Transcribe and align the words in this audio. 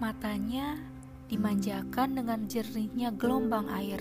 Matanya 0.00 0.80
dimanjakan 1.28 2.16
dengan 2.16 2.48
jernihnya 2.48 3.12
gelombang 3.20 3.68
air. 3.68 4.00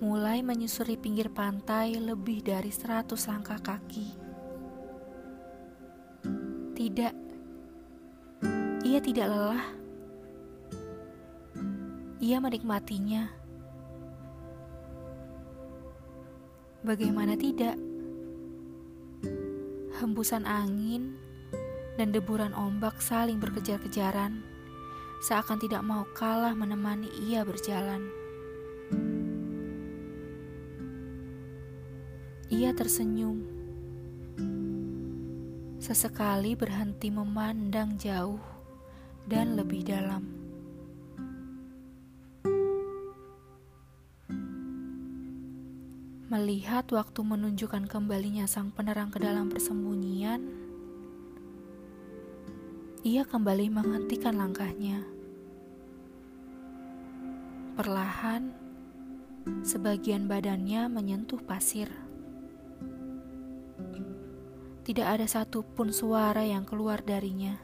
Mulai 0.00 0.40
menyusuri 0.40 0.96
pinggir 0.96 1.28
pantai 1.28 2.00
lebih 2.00 2.40
dari 2.40 2.72
seratus 2.72 3.28
langkah 3.28 3.60
kaki. 3.60 4.16
Tidak, 6.72 7.14
ia 8.88 8.98
tidak 9.04 9.28
lelah. 9.28 9.66
Ia 12.24 12.40
menikmatinya. 12.40 13.28
Bagaimana 16.80 17.36
tidak? 17.36 17.76
Hembusan 20.00 20.48
angin 20.48 21.27
dan 21.98 22.14
deburan 22.14 22.54
ombak 22.54 23.02
saling 23.02 23.42
berkejar-kejaran, 23.42 24.38
seakan 25.18 25.58
tidak 25.58 25.82
mau 25.82 26.06
kalah 26.14 26.54
menemani 26.54 27.10
ia 27.26 27.42
berjalan. 27.42 28.06
Ia 32.48 32.70
tersenyum, 32.70 33.42
sesekali 35.82 36.54
berhenti 36.54 37.10
memandang 37.10 37.98
jauh 37.98 38.40
dan 39.26 39.58
lebih 39.58 39.82
dalam. 39.82 40.22
Melihat 46.28 46.84
waktu 46.92 47.20
menunjukkan 47.24 47.88
kembalinya 47.88 48.44
sang 48.44 48.68
penerang 48.70 49.08
ke 49.08 49.16
dalam 49.16 49.48
persembunyian, 49.48 50.67
ia 53.06 53.22
kembali 53.22 53.70
menghentikan 53.70 54.34
langkahnya. 54.34 55.06
Perlahan, 57.78 58.50
sebagian 59.62 60.26
badannya 60.26 60.90
menyentuh 60.90 61.38
pasir. 61.38 61.86
Tidak 64.82 65.06
ada 65.06 65.28
satupun 65.30 65.94
suara 65.94 66.42
yang 66.42 66.66
keluar 66.66 66.98
darinya. 67.04 67.54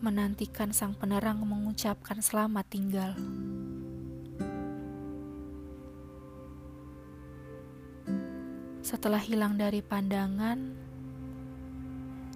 Menantikan 0.00 0.72
sang 0.72 0.96
penerang 0.96 1.44
mengucapkan 1.44 2.24
selamat 2.24 2.64
tinggal. 2.72 3.12
Setelah 8.82 9.20
hilang 9.20 9.60
dari 9.60 9.78
pandangan, 9.78 10.91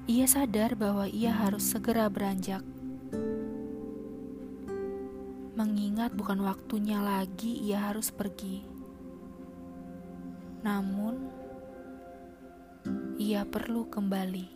ia 0.06 0.22
sadar 0.30 0.78
bahwa 0.78 1.10
ia 1.10 1.34
harus 1.34 1.66
segera 1.66 2.06
beranjak. 2.06 2.62
Mengingat 5.58 6.14
bukan 6.14 6.46
waktunya 6.46 7.02
lagi 7.02 7.58
ia 7.58 7.90
harus 7.90 8.14
pergi. 8.14 8.62
Namun, 10.62 11.26
ia 13.18 13.42
perlu 13.42 13.90
kembali. 13.90 14.55